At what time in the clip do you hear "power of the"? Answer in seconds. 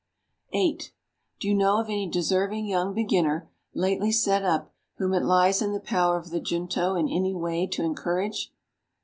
5.79-6.39